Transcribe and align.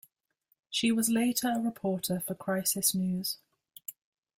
She 0.71 0.91
was 0.91 1.11
later 1.11 1.47
a 1.49 1.59
reporter 1.61 2.21
for 2.21 2.33
Crisis 2.33 2.95
News. 2.95 3.37